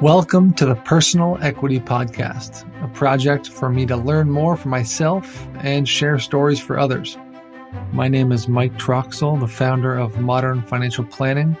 Welcome 0.00 0.54
to 0.54 0.64
the 0.64 0.76
Personal 0.76 1.36
Equity 1.42 1.78
Podcast, 1.78 2.64
a 2.82 2.88
project 2.88 3.50
for 3.50 3.68
me 3.68 3.84
to 3.84 3.98
learn 3.98 4.30
more 4.30 4.56
for 4.56 4.68
myself 4.68 5.46
and 5.56 5.86
share 5.86 6.18
stories 6.18 6.58
for 6.58 6.78
others. 6.78 7.18
My 7.92 8.08
name 8.08 8.32
is 8.32 8.48
Mike 8.48 8.78
Troxel, 8.78 9.38
the 9.38 9.46
founder 9.46 9.98
of 9.98 10.18
Modern 10.18 10.62
Financial 10.62 11.04
Planning, 11.04 11.54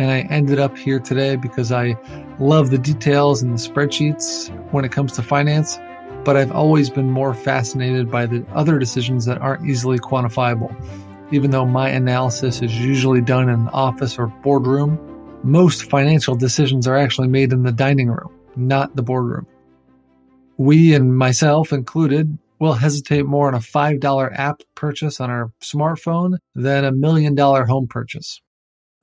and 0.00 0.10
I 0.10 0.22
ended 0.22 0.58
up 0.58 0.76
here 0.76 0.98
today 0.98 1.36
because 1.36 1.70
I 1.70 1.96
love 2.40 2.70
the 2.70 2.78
details 2.78 3.42
and 3.42 3.56
the 3.56 3.62
spreadsheets 3.62 4.50
when 4.72 4.84
it 4.84 4.90
comes 4.90 5.12
to 5.12 5.22
finance, 5.22 5.78
but 6.24 6.36
I've 6.36 6.50
always 6.50 6.90
been 6.90 7.12
more 7.12 7.32
fascinated 7.32 8.10
by 8.10 8.26
the 8.26 8.44
other 8.54 8.80
decisions 8.80 9.24
that 9.26 9.38
aren't 9.38 9.70
easily 9.70 10.00
quantifiable. 10.00 10.74
Even 11.30 11.52
though 11.52 11.64
my 11.64 11.90
analysis 11.90 12.60
is 12.60 12.76
usually 12.76 13.20
done 13.20 13.44
in 13.44 13.50
an 13.50 13.68
office 13.68 14.18
or 14.18 14.26
boardroom, 14.26 14.98
most 15.44 15.90
financial 15.90 16.34
decisions 16.34 16.88
are 16.88 16.96
actually 16.96 17.28
made 17.28 17.52
in 17.52 17.62
the 17.62 17.72
dining 17.72 18.08
room, 18.08 18.32
not 18.56 18.96
the 18.96 19.02
boardroom. 19.02 19.46
We 20.56 20.94
and 20.94 21.16
myself 21.16 21.72
included 21.72 22.38
will 22.58 22.72
hesitate 22.72 23.26
more 23.26 23.48
on 23.48 23.54
a 23.54 23.58
$5 23.58 24.38
app 24.38 24.62
purchase 24.74 25.20
on 25.20 25.30
our 25.30 25.52
smartphone 25.60 26.38
than 26.54 26.84
a 26.84 26.92
million 26.92 27.34
dollar 27.34 27.66
home 27.66 27.86
purchase. 27.86 28.40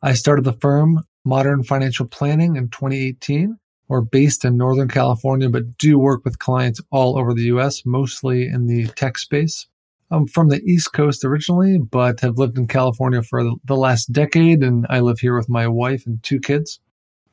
I 0.02 0.14
started 0.14 0.46
the 0.46 0.54
firm 0.54 1.04
Modern 1.24 1.64
Financial 1.64 2.08
Planning 2.08 2.56
in 2.56 2.70
2018. 2.70 3.58
We're 3.88 4.02
based 4.02 4.46
in 4.46 4.58
Northern 4.58 4.88
California, 4.88 5.50
but 5.50 5.78
do 5.78 6.00
work 6.00 6.26
with 6.26 6.40
clients 6.40 6.82
all 6.92 7.20
over 7.20 7.34
the 7.34 7.44
US, 7.44 7.86
mostly 7.86 8.48
in 8.48 8.66
the 8.66 8.88
tech 8.88 9.18
space. 9.18 9.68
I'm 10.12 10.28
from 10.28 10.50
the 10.50 10.62
East 10.64 10.92
Coast 10.92 11.24
originally, 11.24 11.78
but 11.78 12.20
have 12.20 12.38
lived 12.38 12.58
in 12.58 12.68
California 12.68 13.24
for 13.24 13.44
the 13.64 13.78
last 13.78 14.12
decade, 14.12 14.62
and 14.62 14.86
I 14.90 15.00
live 15.00 15.20
here 15.20 15.36
with 15.38 15.48
my 15.48 15.68
wife 15.68 16.06
and 16.06 16.22
two 16.22 16.40
kids. 16.40 16.82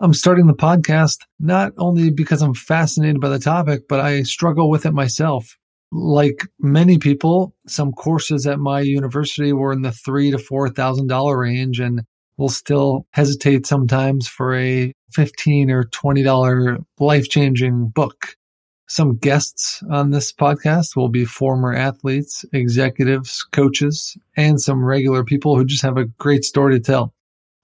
I'm 0.00 0.14
starting 0.14 0.46
the 0.46 0.54
podcast 0.54 1.22
not 1.40 1.72
only 1.76 2.10
because 2.10 2.40
I'm 2.40 2.54
fascinated 2.54 3.20
by 3.20 3.30
the 3.30 3.40
topic, 3.40 3.88
but 3.88 3.98
I 3.98 4.22
struggle 4.22 4.70
with 4.70 4.86
it 4.86 4.92
myself. 4.92 5.56
Like 5.90 6.42
many 6.60 6.98
people, 6.98 7.52
some 7.66 7.90
courses 7.90 8.46
at 8.46 8.60
my 8.60 8.80
university 8.80 9.52
were 9.52 9.72
in 9.72 9.82
the 9.82 9.90
three 9.90 10.30
to 10.30 10.38
four 10.38 10.68
thousand 10.68 11.08
dollar 11.08 11.36
range, 11.36 11.80
and 11.80 12.02
will 12.36 12.48
still 12.48 13.06
hesitate 13.12 13.66
sometimes 13.66 14.28
for 14.28 14.54
a 14.54 14.92
fifteen 15.12 15.68
or 15.70 15.84
twenty 15.84 16.22
dollar 16.22 16.78
life 17.00 17.28
changing 17.28 17.88
book. 17.88 18.36
Some 18.88 19.16
guests 19.16 19.82
on 19.90 20.10
this 20.10 20.32
podcast 20.32 20.96
will 20.96 21.10
be 21.10 21.26
former 21.26 21.74
athletes, 21.74 22.44
executives, 22.54 23.46
coaches, 23.52 24.16
and 24.36 24.58
some 24.58 24.82
regular 24.82 25.24
people 25.24 25.56
who 25.56 25.66
just 25.66 25.82
have 25.82 25.98
a 25.98 26.06
great 26.06 26.42
story 26.42 26.74
to 26.74 26.80
tell. 26.80 27.12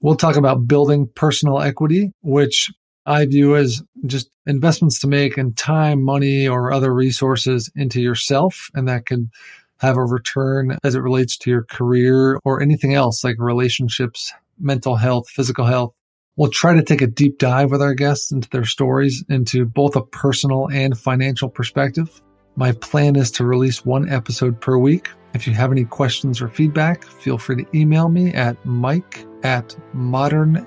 We'll 0.02 0.17
talk 0.17 0.36
about 0.36 0.69
building 0.69 1.08
personal 1.14 1.62
equity, 1.62 2.12
which 2.20 2.70
I 3.06 3.25
view 3.25 3.56
as 3.56 3.83
just 4.05 4.28
investments 4.47 5.00
to 5.00 5.06
make 5.06 5.39
in 5.39 5.55
time, 5.55 6.02
money, 6.02 6.47
or 6.47 6.72
other 6.72 6.92
resources 6.92 7.70
into 7.75 8.02
yourself. 8.02 8.69
And 8.75 8.86
that 8.89 9.06
could 9.06 9.30
have 9.78 9.97
a 9.97 10.05
return 10.05 10.77
as 10.84 10.95
it 10.95 11.00
relates 11.00 11.39
to 11.39 11.50
your 11.50 11.64
career 11.64 12.39
or 12.45 12.61
anything 12.61 12.92
else 12.92 13.25
like 13.25 13.36
relationships, 13.39 14.30
mental 14.58 14.97
health, 14.97 15.28
physical 15.30 15.64
health, 15.64 15.95
We'll 16.36 16.50
try 16.50 16.74
to 16.74 16.82
take 16.82 17.00
a 17.00 17.06
deep 17.06 17.38
dive 17.38 17.70
with 17.70 17.80
our 17.80 17.94
guests 17.94 18.32
into 18.32 18.48
their 18.50 18.64
stories 18.64 19.24
into 19.28 19.64
both 19.64 19.94
a 19.94 20.02
personal 20.02 20.68
and 20.68 20.98
financial 20.98 21.48
perspective. 21.48 22.20
My 22.56 22.72
plan 22.72 23.14
is 23.14 23.30
to 23.32 23.44
release 23.44 23.84
one 23.84 24.08
episode 24.08 24.60
per 24.60 24.77
week. 24.77 25.10
If 25.32 25.46
you 25.46 25.52
have 25.55 25.70
any 25.70 25.84
questions 25.84 26.42
or 26.42 26.48
feedback, 26.48 27.05
feel 27.05 27.38
free 27.38 27.62
to 27.62 27.77
email 27.77 28.08
me 28.08 28.34
at 28.34 28.56
mike 28.66 29.24
at 29.44 29.77
modernfp.com. 29.94 30.62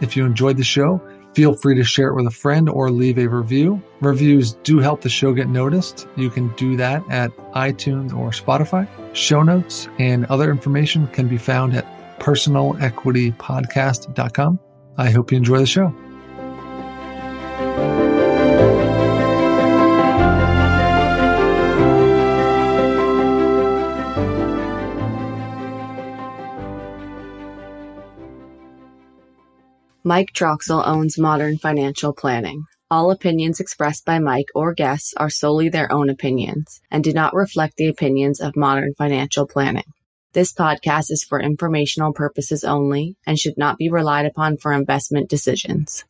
If 0.00 0.16
you 0.16 0.24
enjoyed 0.24 0.56
the 0.56 0.64
show, 0.64 1.00
feel 1.34 1.54
free 1.54 1.74
to 1.74 1.84
share 1.84 2.08
it 2.08 2.14
with 2.14 2.26
a 2.26 2.30
friend 2.30 2.70
or 2.70 2.90
leave 2.90 3.18
a 3.18 3.28
review. 3.28 3.82
Reviews 4.00 4.54
do 4.62 4.78
help 4.78 5.02
the 5.02 5.10
show 5.10 5.34
get 5.34 5.50
noticed. 5.50 6.08
You 6.16 6.30
can 6.30 6.48
do 6.56 6.74
that 6.78 7.02
at 7.10 7.36
iTunes 7.52 8.16
or 8.16 8.30
Spotify. 8.30 8.88
Show 9.14 9.42
notes 9.42 9.90
and 9.98 10.24
other 10.26 10.50
information 10.50 11.06
can 11.08 11.28
be 11.28 11.36
found 11.36 11.74
at 11.74 11.86
personalequitypodcast.com. 12.18 14.58
I 14.98 15.10
hope 15.10 15.30
you 15.30 15.36
enjoy 15.36 15.58
the 15.58 15.66
show. 15.66 15.94
Mike 30.06 30.32
Troxel 30.32 30.86
owns 30.86 31.18
Modern 31.18 31.58
Financial 31.58 32.12
Planning. 32.12 32.62
All 32.88 33.10
opinions 33.10 33.58
expressed 33.58 34.04
by 34.04 34.20
Mike 34.20 34.46
or 34.54 34.72
guests 34.72 35.12
are 35.16 35.28
solely 35.28 35.68
their 35.68 35.92
own 35.92 36.08
opinions 36.08 36.80
and 36.92 37.02
do 37.02 37.12
not 37.12 37.34
reflect 37.34 37.74
the 37.76 37.88
opinions 37.88 38.40
of 38.40 38.54
Modern 38.54 38.94
Financial 38.94 39.48
Planning. 39.48 39.95
This 40.36 40.52
podcast 40.52 41.10
is 41.10 41.24
for 41.24 41.40
informational 41.40 42.12
purposes 42.12 42.62
only 42.62 43.16
and 43.26 43.38
should 43.38 43.56
not 43.56 43.78
be 43.78 43.88
relied 43.88 44.26
upon 44.26 44.58
for 44.58 44.70
investment 44.70 45.30
decisions. 45.30 46.04